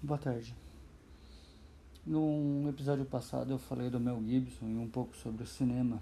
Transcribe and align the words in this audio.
Boa 0.00 0.16
tarde. 0.16 0.54
Num 2.06 2.68
episódio 2.68 3.04
passado 3.04 3.52
eu 3.52 3.58
falei 3.58 3.90
do 3.90 3.98
Mel 3.98 4.22
Gibson 4.24 4.66
e 4.66 4.76
um 4.76 4.86
pouco 4.88 5.16
sobre 5.16 5.42
o 5.42 5.46
cinema. 5.46 6.00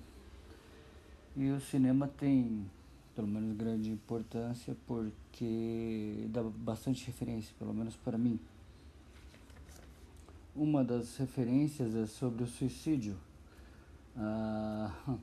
E 1.35 1.49
o 1.49 1.59
cinema 1.59 2.07
tem, 2.07 2.71
pelo 3.15 3.27
menos, 3.27 3.57
grande 3.57 3.91
importância 3.91 4.77
porque 4.87 6.29
dá 6.29 6.43
bastante 6.43 7.07
referência, 7.07 7.55
pelo 7.59 7.73
menos 7.73 7.97
para 7.97 8.19
mim. 8.19 8.39
Uma 10.55 10.85
das 10.85 11.17
referências 11.17 11.95
é 11.95 12.05
sobre 12.05 12.45
o 12.45 12.47
suicídio. 12.47 13.17
Ah, 14.15 14.93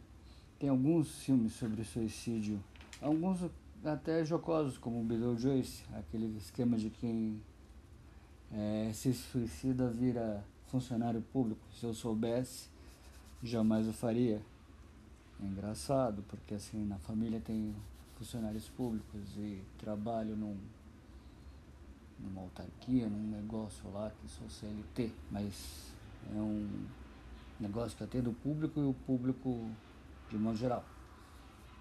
tem 0.57 0.69
alguns 0.69 1.19
filmes 1.19 1.53
sobre 1.53 1.83
suicídio, 1.83 2.59
alguns 2.99 3.37
até 3.85 4.25
jocosos, 4.25 4.79
como 4.79 5.03
Beetlejuice, 5.03 5.83
aquele 5.93 6.35
esquema 6.37 6.75
de 6.75 6.89
quem 6.89 7.39
é, 8.54 8.91
se 8.93 9.13
suicida 9.13 9.89
vira 9.89 10.43
funcionário 10.67 11.21
público. 11.34 11.62
Se 11.73 11.85
eu 11.85 11.93
soubesse, 11.93 12.70
jamais 13.41 13.88
o 13.88 13.93
faria. 13.93 14.41
É 15.41 15.45
engraçado, 15.45 16.23
porque 16.29 16.53
assim, 16.53 16.85
na 16.85 16.98
família 16.99 17.39
tem 17.39 17.76
funcionários 18.16 18.70
públicos 18.70 19.21
e 19.38 19.62
trabalho 19.77 20.35
num, 20.35 20.55
numa 22.20 22.41
autarquia, 22.41 23.07
num 23.07 23.27
negócio 23.29 23.91
lá 23.91 24.12
que 24.12 24.29
sou 24.29 24.49
CLT, 24.49 25.12
mas 25.31 25.91
é 26.34 26.40
um 26.40 26.85
negócio 27.59 27.98
que 27.98 28.04
atende 28.04 28.29
o 28.29 28.34
público 28.34 28.79
e 28.79 28.84
o 28.84 28.93
público 29.05 29.70
de 30.29 30.38
modo 30.38 30.57
geral. 30.57 30.85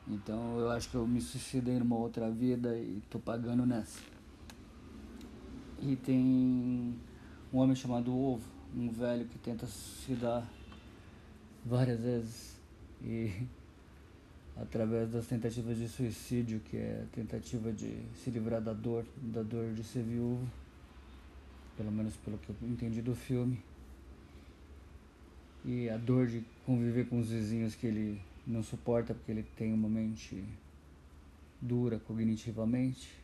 Então 0.08 0.58
eu 0.58 0.70
acho 0.70 0.90
que 0.90 0.96
eu 0.96 1.06
me 1.06 1.20
suicidei 1.20 1.78
numa 1.78 1.96
outra 1.96 2.30
vida 2.30 2.76
e 2.76 3.00
tô 3.08 3.18
pagando 3.18 3.64
nessa. 3.64 4.00
E 5.84 5.96
tem 5.96 6.94
um 7.52 7.58
homem 7.58 7.74
chamado 7.74 8.16
Ovo, 8.16 8.46
um 8.72 8.88
velho 8.88 9.24
que 9.26 9.36
tenta 9.36 9.66
se 9.66 10.14
dar 10.14 10.48
várias 11.66 11.98
vezes. 12.00 12.56
E 13.02 13.32
através 14.56 15.10
das 15.10 15.26
tentativas 15.26 15.76
de 15.76 15.88
suicídio, 15.88 16.60
que 16.60 16.76
é 16.76 17.04
a 17.04 17.12
tentativa 17.12 17.72
de 17.72 18.00
se 18.14 18.30
livrar 18.30 18.62
da 18.62 18.72
dor, 18.72 19.04
da 19.16 19.42
dor 19.42 19.72
de 19.72 19.82
ser 19.82 20.04
viúvo, 20.04 20.46
pelo 21.76 21.90
menos 21.90 22.14
pelo 22.18 22.38
que 22.38 22.50
eu 22.50 22.56
entendi 22.62 23.02
do 23.02 23.16
filme, 23.16 23.60
e 25.64 25.90
a 25.90 25.96
dor 25.96 26.28
de 26.28 26.44
conviver 26.64 27.08
com 27.08 27.18
os 27.18 27.28
vizinhos 27.28 27.74
que 27.74 27.88
ele 27.88 28.20
não 28.46 28.62
suporta 28.62 29.14
porque 29.14 29.32
ele 29.32 29.42
tem 29.56 29.72
uma 29.72 29.88
mente 29.88 30.44
dura 31.60 31.98
cognitivamente 31.98 33.21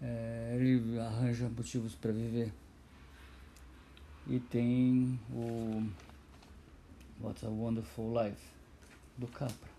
é, 0.00 0.56
ele 0.58 0.98
arranja 0.98 1.48
motivos 1.48 1.94
para 1.94 2.12
viver. 2.12 2.52
E 4.28 4.40
tem 4.40 5.18
o 5.30 5.88
What's 7.20 7.44
a 7.44 7.48
Wonderful 7.48 8.12
Life, 8.12 8.42
do 9.16 9.26
Capra, 9.28 9.70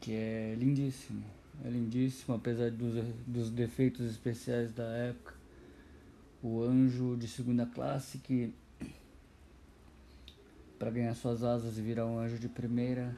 que 0.00 0.12
é 0.12 0.54
lindíssimo. 0.58 1.24
É 1.64 1.70
lindíssimo, 1.70 2.34
apesar 2.36 2.70
dos, 2.70 3.04
dos 3.26 3.50
defeitos 3.50 4.08
especiais 4.10 4.72
da 4.72 4.84
época. 4.84 5.34
O 6.42 6.62
anjo 6.62 7.16
de 7.16 7.26
segunda 7.26 7.66
classe 7.66 8.18
que, 8.18 8.52
para 10.78 10.90
ganhar 10.90 11.14
suas 11.14 11.42
asas 11.42 11.78
e 11.78 11.82
virar 11.82 12.06
um 12.06 12.18
anjo 12.18 12.38
de 12.38 12.48
primeira, 12.48 13.16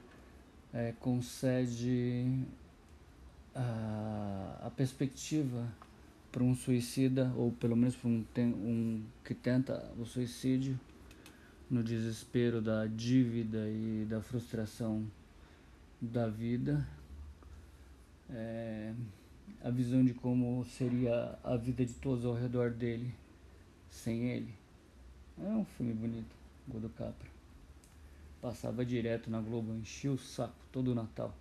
é, 0.72 0.94
concede 1.00 2.46
a, 3.54 4.66
a 4.66 4.70
perspectiva 4.70 5.66
para 6.30 6.42
um 6.44 6.54
suicida, 6.54 7.32
ou 7.36 7.52
pelo 7.52 7.76
menos 7.76 7.96
para 7.96 8.08
um, 8.08 8.24
um 8.38 9.02
que 9.24 9.34
tenta 9.34 9.90
o 9.98 10.04
suicídio, 10.04 10.78
no 11.68 11.84
desespero 11.84 12.60
da 12.60 12.86
dívida 12.86 13.68
e 13.68 14.04
da 14.08 14.20
frustração 14.20 15.06
da 16.00 16.26
vida, 16.26 16.86
é, 18.28 18.92
a 19.62 19.70
visão 19.70 20.04
de 20.04 20.12
como 20.14 20.64
seria 20.64 21.38
a 21.44 21.56
vida 21.56 21.84
de 21.84 21.94
todos 21.94 22.24
ao 22.24 22.34
redor 22.34 22.70
dele 22.70 23.14
sem 23.90 24.30
ele. 24.30 24.52
É 25.38 25.48
um 25.48 25.64
filme 25.64 25.92
bonito, 25.92 26.34
Gol 26.66 26.80
do 26.80 26.88
Capra. 26.90 27.28
Passava 28.40 28.84
direto 28.84 29.30
na 29.30 29.40
Globo, 29.40 29.72
enchia 29.74 30.10
o 30.10 30.18
saco 30.18 30.54
todo 30.72 30.92
o 30.92 30.94
Natal, 30.94 31.34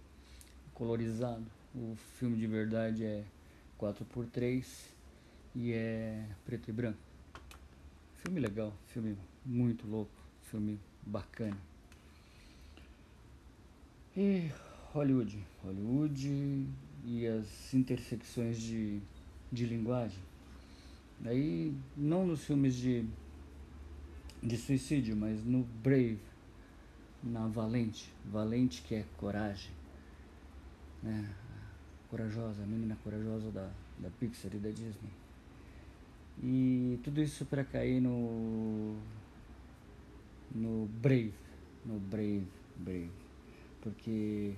colorizado. 0.74 1.46
O 1.76 1.96
filme 2.18 2.38
de 2.38 2.48
verdade 2.48 3.04
é 3.04 3.24
4x3 3.80 4.66
e 5.56 5.72
é 5.72 6.26
preto 6.44 6.70
e 6.70 6.74
branco. 6.74 7.00
Filme 8.16 8.40
legal, 8.40 8.74
filme 8.88 9.18
muito 9.46 9.88
louco, 9.88 10.12
filme 10.50 10.80
bacana. 11.06 11.58
E 14.18 14.52
Hollywood, 14.94 15.46
Hollywood 15.64 16.68
e 17.06 17.28
as 17.28 17.74
intersecções 17.74 18.60
de, 18.60 19.00
de 19.52 19.66
linguagem. 19.66 20.20
Aí, 21.24 21.74
não 21.96 22.26
nos 22.26 22.46
filmes 22.46 22.76
de, 22.76 23.06
de 24.42 24.58
suicídio, 24.58 25.16
mas 25.16 25.44
no 25.46 25.64
Brave, 25.84 26.20
na 27.24 27.48
Valente, 27.48 28.12
Valente 28.26 28.82
que 28.82 28.96
é 28.96 29.06
coragem. 29.18 29.72
Né? 31.04 31.30
Corajosa, 32.10 32.64
a 32.64 32.66
menina 32.66 32.98
corajosa 33.04 33.52
da, 33.52 33.70
da 34.00 34.10
Pixar 34.20 34.52
e 34.54 34.58
da 34.58 34.70
Disney. 34.70 35.12
E 36.42 37.00
tudo 37.04 37.22
isso 37.22 37.46
para 37.46 37.64
cair 37.64 38.02
no 38.02 38.98
no 40.54 40.88
Brave, 40.88 41.34
no 41.86 42.00
Brave, 42.00 42.48
Brave, 42.78 43.12
porque 43.82 44.54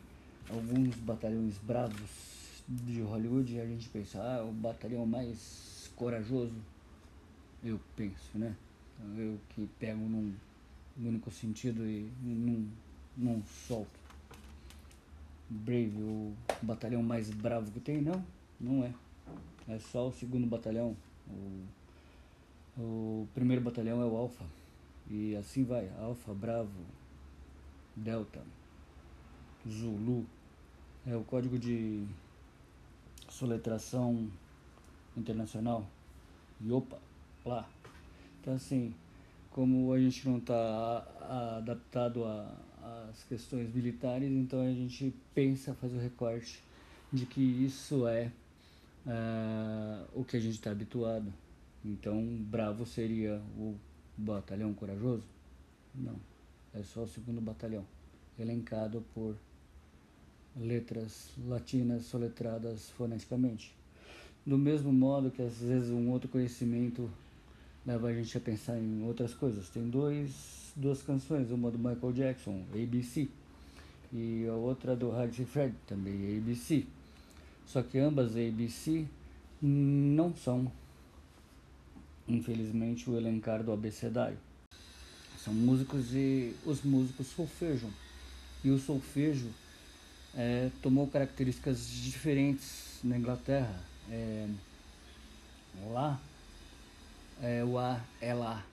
alguns 0.50 0.96
batalhões 0.98 1.58
bravos 1.58 2.64
de 2.68 3.02
Hollywood 3.02 3.60
a 3.60 3.66
gente 3.66 3.90
pensa, 3.90 4.22
ah, 4.22 4.44
o 4.44 4.52
batalhão 4.52 5.06
mais 5.06 5.92
corajoso, 5.96 6.56
eu 7.64 7.80
penso, 7.96 8.38
né? 8.38 8.56
Eu 9.18 9.38
que 9.50 9.68
pego 9.80 10.00
num 10.00 10.34
único 10.98 11.32
sentido 11.32 11.86
e 11.86 12.10
não, 12.24 12.68
não 13.18 13.44
solto. 13.68 14.00
Brave, 15.54 16.02
o 16.02 16.34
batalhão 16.62 17.04
mais 17.04 17.30
bravo 17.30 17.70
que 17.72 17.80
tem? 17.82 18.02
Não, 18.02 18.24
não 18.58 18.86
é. 18.86 18.94
É 19.68 19.78
só 19.80 20.08
o 20.08 20.12
segundo 20.14 20.48
batalhão. 20.48 20.96
O, 21.28 22.82
o 22.82 23.28
primeiro 23.34 23.62
batalhão 23.62 24.02
é 24.02 24.06
o 24.06 24.16
Alfa. 24.16 24.46
E 25.10 25.36
assim 25.36 25.66
vai. 25.66 25.92
Alfa, 26.00 26.34
Bravo, 26.34 26.72
Delta, 27.94 28.40
Zulu. 29.68 30.26
É 31.06 31.18
o 31.18 31.24
código 31.26 31.60
de 31.60 32.08
soletração 33.28 34.30
internacional. 35.18 35.86
E 36.62 36.72
opa, 36.72 36.98
lá. 37.46 37.68
Então 38.40 38.54
assim, 38.54 38.96
como 39.50 39.92
a 39.92 40.00
gente 40.00 40.30
não 40.30 40.38
está 40.38 41.06
adaptado 41.58 42.24
a, 42.24 42.50
as 43.10 43.24
questões 43.24 43.74
militares, 43.74 44.32
então 44.32 44.62
a 44.62 44.72
gente 44.72 45.14
pensa, 45.34 45.74
faz 45.74 45.94
o 45.94 45.98
recorte 45.98 46.62
de 47.12 47.26
que 47.26 47.42
isso 47.42 48.08
é 48.08 48.32
uh, 49.06 50.08
o 50.14 50.24
que 50.24 50.38
a 50.38 50.40
gente 50.40 50.56
está 50.56 50.72
habituado. 50.72 51.32
Então, 51.84 52.24
bravo 52.24 52.86
seria 52.86 53.42
o 53.58 53.76
batalhão 54.18 54.74
corajoso? 54.74 55.24
Não, 55.94 56.16
é 56.74 56.84
só 56.84 57.04
o 57.04 57.08
segundo 57.08 57.42
batalhão, 57.42 57.86
elencado 58.40 59.04
por 59.14 59.36
letras 60.56 61.30
latinas 61.48 62.06
soletradas 62.06 62.90
foneticamente. 62.92 63.74
Do 64.46 64.58
mesmo 64.58 64.92
modo 64.92 65.32
que 65.32 65.42
às 65.42 65.58
vezes 65.58 65.90
um 65.90 66.10
outro 66.10 66.30
conhecimento 66.30 67.10
leva 67.86 68.08
a 68.08 68.14
gente 68.14 68.36
a 68.38 68.42
pensar 68.42 68.78
em 68.78 69.04
outras 69.04 69.34
coisas. 69.34 69.70
Tem 69.70 69.88
dois 69.90 70.61
duas 70.76 71.02
canções, 71.02 71.52
uma 71.52 71.70
do 71.70 71.78
Michael 71.78 72.14
Jackson, 72.14 72.64
ABC, 72.74 73.28
e 74.14 74.46
a 74.48 74.54
outra 74.54 74.96
do 74.96 75.10
Huggy 75.10 75.46
Fred, 75.46 75.74
também 75.88 76.38
ABC. 76.38 76.86
Só 77.66 77.82
que 77.82 77.98
ambas 77.98 78.32
ABC 78.32 79.06
não 79.62 80.36
são, 80.36 80.72
infelizmente, 82.28 83.10
o 83.10 83.18
elencar 83.18 83.64
do 83.64 83.72
abecedário. 83.72 84.38
São 85.44 85.54
músicos 85.54 86.14
e 86.14 86.54
os 86.66 86.84
músicos 86.84 87.28
solfejam. 87.28 87.90
E 88.64 88.70
o 88.70 88.78
solfejo 88.78 89.50
é, 90.36 90.70
tomou 90.82 91.08
características 91.08 91.90
diferentes 91.90 93.00
na 93.04 93.18
Inglaterra. 93.18 93.80
É, 94.10 94.48
lá, 95.90 96.20
é, 97.42 97.64
o 97.64 97.80
A 97.80 98.00
é 98.20 98.34
lá, 98.34 98.64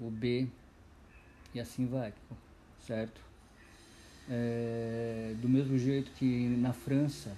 o 0.00 0.10
B 0.10 0.48
e 1.54 1.60
assim 1.60 1.86
vai, 1.86 2.12
certo? 2.86 3.20
É, 4.28 5.34
do 5.40 5.48
mesmo 5.48 5.76
jeito 5.78 6.10
que 6.12 6.48
na 6.48 6.72
França 6.72 7.36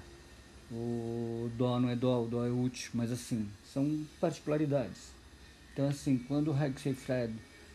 o 0.71 1.51
Dó 1.57 1.81
não 1.81 1.89
é 1.89 1.97
Dó, 1.97 2.25
o 2.25 2.29
Dó 2.29 2.45
é 2.45 2.51
Ut, 2.51 2.91
mas 2.95 3.11
assim, 3.13 3.49
são 3.65 4.07
particularidades. 4.21 5.13
Então 5.73 5.89
assim, 5.89 6.19
quando 6.19 6.53
o 6.53 6.65
Hexay 6.65 6.95
Fred 6.95 7.35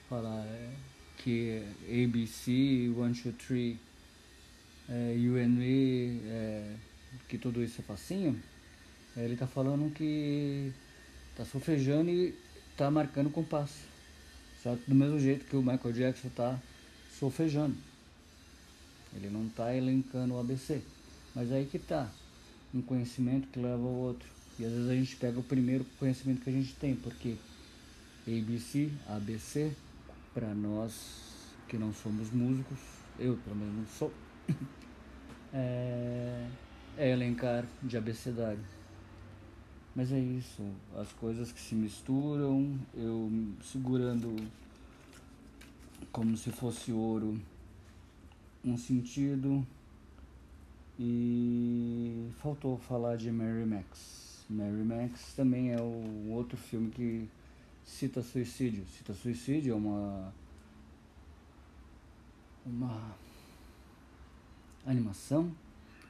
fala 0.09 0.45
é, 0.45 0.69
que 1.17 1.63
ABC, 1.89 2.89
1, 2.89 2.93
2, 2.93 3.35
3, 3.47 3.77
é, 4.89 5.15
UNV, 5.17 6.21
é, 6.25 6.75
que 7.27 7.37
tudo 7.37 7.63
isso 7.63 7.81
é 7.81 7.83
facinho, 7.83 8.39
ele 9.15 9.33
está 9.33 9.47
falando 9.47 9.91
que 9.93 10.71
está 11.31 11.43
solfejando 11.43 12.09
e 12.09 12.35
está 12.71 12.91
marcando 12.91 13.29
compasso. 13.29 13.96
Certo? 14.61 14.81
Do 14.87 14.95
mesmo 14.95 15.19
jeito 15.19 15.45
que 15.45 15.55
o 15.55 15.61
Michael 15.61 15.93
Jackson 15.93 16.27
está 16.27 16.59
solfejando. 17.19 17.75
Ele 19.15 19.29
não 19.29 19.47
está 19.47 19.73
elencando 19.75 20.33
o 20.33 20.39
ABC. 20.39 20.81
Mas 21.33 21.51
aí 21.51 21.65
que 21.65 21.77
está. 21.77 22.09
Um 22.73 22.81
conhecimento 22.81 23.47
que 23.47 23.59
leva 23.59 23.75
ao 23.83 23.93
outro. 23.93 24.27
E 24.59 24.65
às 24.65 24.71
vezes 24.71 24.89
a 24.89 24.95
gente 24.95 25.15
pega 25.15 25.39
o 25.39 25.43
primeiro 25.43 25.85
conhecimento 25.99 26.41
que 26.41 26.49
a 26.49 26.53
gente 26.53 26.73
tem, 26.75 26.95
porque 26.95 27.35
ABC, 28.27 28.89
ABC, 29.07 29.71
para 30.33 30.53
nós 30.53 30.93
que 31.67 31.77
não 31.77 31.93
somos 31.93 32.31
músicos, 32.31 32.77
eu 33.19 33.37
pelo 33.37 33.55
menos 33.55 33.75
não 33.75 33.85
sou, 33.87 34.11
é, 35.53 36.47
é 36.97 37.11
elencar 37.11 37.65
de 37.83 37.97
abecedário. 37.97 38.59
Mas 39.97 40.11
é 40.11 40.19
isso, 40.19 40.61
as 40.95 41.11
coisas 41.13 41.51
que 41.51 41.59
se 41.59 41.73
misturam, 41.73 42.77
eu 42.93 43.31
segurando 43.63 44.35
como 46.11 46.37
se 46.37 46.51
fosse 46.51 46.91
ouro 46.91 47.41
um 48.63 48.77
sentido 48.77 49.65
e 50.99 52.29
faltou 52.43 52.77
falar 52.77 53.17
de 53.17 53.31
Mary 53.31 53.65
Max. 53.65 54.45
Mary 54.47 54.83
Max 54.83 55.33
também 55.33 55.71
é 55.71 55.81
o 55.81 56.29
outro 56.29 56.57
filme 56.57 56.91
que 56.91 57.27
cita 57.83 58.21
suicídio. 58.21 58.85
Cita 58.95 59.15
suicídio 59.15 59.73
é 59.73 59.75
uma 59.75 60.31
uma 62.63 63.15
animação. 64.85 65.51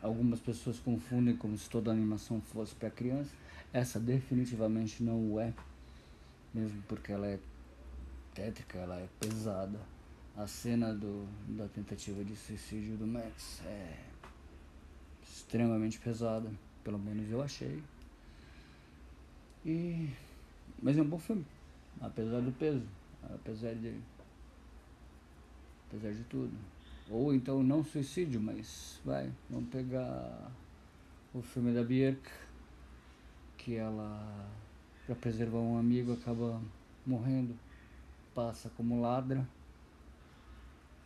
Algumas 0.02 0.40
pessoas 0.40 0.80
confundem 0.80 1.36
como 1.36 1.58
se 1.58 1.70
toda 1.70 1.92
animação 1.92 2.40
fosse 2.42 2.76
para 2.76 2.90
criança. 2.90 3.32
Essa 3.74 4.00
definitivamente 4.00 5.04
não 5.04 5.34
o 5.34 5.40
é, 5.40 5.54
mesmo 6.54 6.82
porque 6.88 7.12
ela 7.12 7.28
é 7.28 7.40
tétrica, 8.34 8.78
ela 8.78 9.00
é 9.00 9.08
pesada. 9.20 9.80
A 10.36 10.46
cena 10.46 10.94
do, 10.94 11.28
da 11.58 11.68
tentativa 11.68 12.24
de 12.24 12.36
suicídio 12.36 12.96
do 12.96 13.08
Max 13.08 13.62
é 13.66 13.98
extremamente 15.24 16.00
pesada, 16.00 16.50
pelo 16.84 17.00
menos 17.00 17.30
eu 17.32 17.42
achei. 17.42 17.82
E 19.66 20.10
mas 20.82 20.96
é 20.96 21.02
um 21.02 21.08
bom 21.08 21.18
filme, 21.18 21.44
apesar 22.00 22.40
do 22.40 22.52
peso, 22.52 22.84
apesar 23.24 23.74
de 23.74 24.00
apesar 25.88 26.14
de 26.14 26.24
tudo. 26.26 26.54
Ou 27.10 27.34
então 27.34 27.64
não 27.64 27.84
suicídio, 27.86 28.42
mas 28.42 29.00
vai, 29.06 29.32
vamos 29.50 29.70
pegar 29.70 30.52
o 31.34 31.42
filme 31.42 31.74
da 31.74 31.82
Björk, 31.82 32.30
que 33.58 33.76
ela, 33.76 34.50
para 35.06 35.16
preservar 35.16 35.60
um 35.60 35.78
amigo, 35.78 36.12
acaba 36.12 36.62
morrendo, 37.06 37.58
passa 38.36 38.70
como 38.72 39.00
ladra 39.00 39.48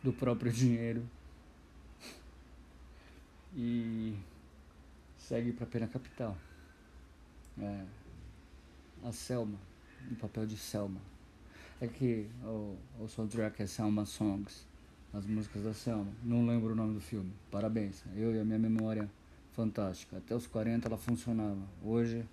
do 0.02 0.12
próprio 0.12 0.50
dinheiro 0.52 1.08
e 3.54 4.16
segue 5.16 5.52
para 5.52 5.66
Pena 5.66 5.86
Capital. 5.86 6.36
É, 7.60 7.84
a 9.04 9.12
Selma, 9.12 9.58
no 10.10 10.16
papel 10.16 10.46
de 10.46 10.56
Selma. 10.56 11.00
É 11.80 11.86
que 11.86 12.28
o, 12.42 12.76
o 12.98 13.08
soundtrack 13.08 13.62
é 13.62 13.66
Selma 13.66 14.04
Songs 14.04 14.71
as 15.12 15.26
músicas 15.26 15.62
da 15.62 15.74
Selma. 15.74 16.06
Não 16.22 16.46
lembro 16.46 16.72
o 16.72 16.76
nome 16.76 16.94
do 16.94 17.00
filme. 17.00 17.30
Parabéns. 17.50 18.02
Eu 18.16 18.34
e 18.34 18.40
a 18.40 18.44
minha 18.44 18.58
memória 18.58 19.08
fantástica. 19.52 20.16
Até 20.16 20.34
os 20.34 20.46
40 20.46 20.88
ela 20.88 20.96
funcionava. 20.96 21.60
Hoje 21.84 22.24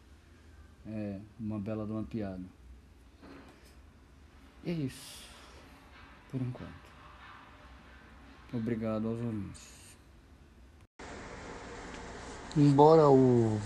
é 0.87 1.19
uma 1.39 1.59
bela 1.59 1.85
de 1.85 1.91
uma 1.91 2.03
piada. 2.03 2.43
E 4.63 4.71
é 4.71 4.73
isso. 4.73 5.25
Por 6.31 6.41
enquanto. 6.41 6.89
Obrigado 8.53 9.07
aos 9.07 9.19
ouvintes. 9.19 9.79
Embora 12.57 13.07
o 13.09 13.59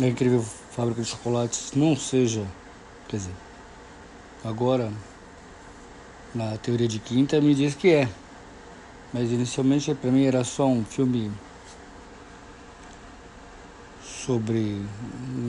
a 0.00 0.06
incrível 0.06 0.40
fábrica 0.40 1.02
de 1.02 1.08
chocolates 1.08 1.72
não 1.72 1.96
seja, 1.96 2.46
quer 3.08 3.16
dizer, 3.16 3.34
agora 4.44 4.92
na 6.34 6.56
teoria 6.58 6.88
de 6.88 6.98
quinta 6.98 7.40
me 7.40 7.54
diz 7.54 7.74
que 7.74 7.88
é. 7.88 8.08
Mas 9.12 9.30
inicialmente 9.30 9.94
para 9.94 10.10
mim 10.10 10.24
era 10.24 10.44
só 10.44 10.66
um 10.66 10.84
filme 10.84 11.30
sobre 14.02 14.82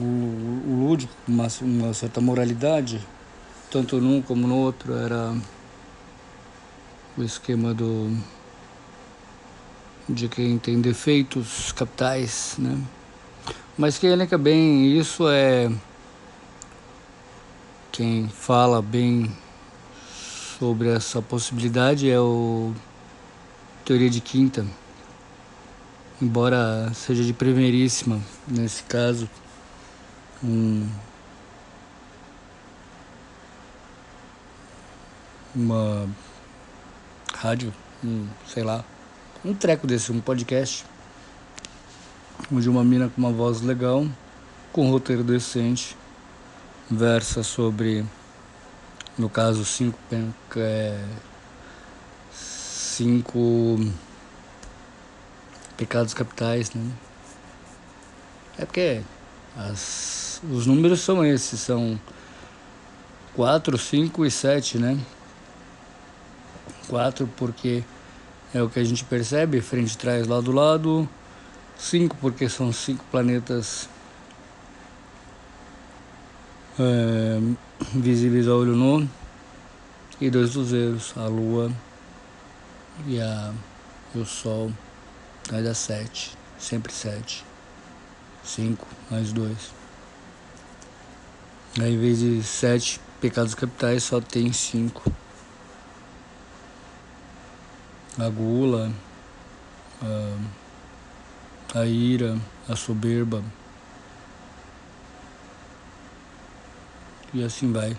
o, 0.00 0.62
o 0.66 0.86
lúdico, 0.86 1.12
uma, 1.28 1.46
uma 1.60 1.92
certa 1.92 2.20
moralidade, 2.20 3.06
tanto 3.70 4.00
num 4.00 4.22
como 4.22 4.46
no 4.46 4.56
outro 4.56 4.94
era 4.94 5.36
o 7.16 7.22
esquema 7.22 7.74
do 7.74 8.16
de 10.08 10.28
quem 10.28 10.58
tem 10.58 10.80
defeitos 10.80 11.70
capitais, 11.72 12.56
né? 12.58 12.82
Mas 13.76 13.98
quem 13.98 14.10
elenca 14.10 14.36
bem 14.36 14.98
isso 14.98 15.28
é 15.28 15.70
quem 17.92 18.28
fala 18.28 18.80
bem 18.80 19.30
sobre 20.60 20.90
essa 20.90 21.22
possibilidade 21.22 22.10
é 22.10 22.20
o 22.20 22.74
teoria 23.82 24.10
de 24.10 24.20
quinta, 24.20 24.66
embora 26.20 26.92
seja 26.92 27.24
de 27.24 27.32
primeiríssima 27.32 28.20
nesse 28.46 28.82
caso, 28.82 29.26
um, 30.44 30.86
uma 35.56 36.06
rádio, 37.32 37.72
um, 38.04 38.26
sei 38.46 38.62
lá, 38.62 38.84
um 39.42 39.54
treco 39.54 39.86
desse, 39.86 40.12
um 40.12 40.20
podcast, 40.20 40.84
onde 42.52 42.68
uma 42.68 42.84
mina 42.84 43.08
com 43.08 43.18
uma 43.18 43.32
voz 43.32 43.62
legal, 43.62 44.06
com 44.74 44.88
um 44.88 44.90
roteiro 44.90 45.24
decente, 45.24 45.96
versa 46.90 47.42
sobre 47.42 48.04
no 49.20 49.28
caso 49.28 49.66
cinco 49.66 49.98
é, 50.56 50.98
cinco 52.32 53.78
pecados 55.76 56.14
capitais, 56.14 56.72
né? 56.72 56.90
É 58.58 58.64
porque 58.64 59.02
as, 59.54 60.40
os 60.50 60.66
números 60.66 61.00
são 61.00 61.24
esses, 61.24 61.60
são 61.60 62.00
quatro, 63.34 63.76
cinco 63.76 64.24
e 64.24 64.30
sete, 64.30 64.78
né? 64.78 64.98
Quatro 66.88 67.28
porque 67.36 67.84
é 68.54 68.62
o 68.62 68.70
que 68.70 68.80
a 68.80 68.84
gente 68.84 69.04
percebe, 69.04 69.60
frente, 69.60 69.98
trás, 69.98 70.26
lado, 70.26 70.50
lado. 70.50 71.08
Cinco 71.78 72.16
porque 72.20 72.48
são 72.48 72.72
cinco 72.72 73.04
planetas 73.10 73.86
é, 76.80 77.38
visíveis 77.94 78.48
a 78.48 78.54
olho 78.54 78.74
nu, 78.74 79.08
e 80.20 80.30
dois 80.30 80.54
luzeiros, 80.54 81.12
a 81.16 81.26
lua 81.26 81.70
e, 83.06 83.20
a, 83.20 83.52
e 84.14 84.18
o 84.18 84.26
sol, 84.26 84.72
vai 85.50 85.62
dar 85.62 85.74
sete, 85.74 86.36
sempre 86.58 86.92
sete, 86.92 87.44
cinco 88.44 88.86
mais 89.10 89.32
dois. 89.32 89.72
Aí, 91.78 91.94
em 91.94 91.98
vez 91.98 92.18
de 92.18 92.42
sete 92.42 93.00
pecados 93.20 93.54
capitais, 93.54 94.02
só 94.02 94.20
tem 94.20 94.52
cinco. 94.52 95.12
A 98.18 98.28
gula, 98.28 98.92
a, 100.02 101.80
a 101.80 101.86
ira, 101.86 102.36
a 102.68 102.74
soberba, 102.74 103.42
E 107.32 107.44
assim 107.44 107.72
vai. 107.72 107.96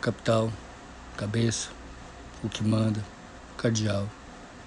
Capital, 0.00 0.52
cabeça, 1.16 1.70
o 2.44 2.48
que 2.48 2.62
manda, 2.62 3.04
cardeal. 3.56 4.08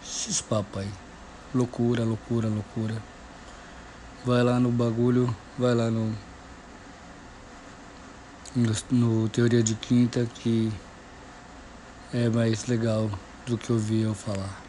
Esses 0.03 0.41
papos 0.41 0.81
aí. 0.81 0.91
Loucura, 1.55 2.03
loucura, 2.03 2.49
loucura. 2.49 3.01
Vai 4.25 4.43
lá 4.43 4.59
no 4.59 4.69
bagulho, 4.69 5.33
vai 5.57 5.73
lá 5.73 5.89
no, 5.89 6.13
no, 8.53 8.73
no 8.91 9.29
Teoria 9.29 9.63
de 9.63 9.75
Quinta 9.75 10.25
que 10.25 10.69
é 12.13 12.27
mais 12.27 12.65
legal 12.65 13.09
do 13.45 13.57
que 13.57 13.71
ouvir 13.71 14.01
eu 14.01 14.13
falar. 14.13 14.66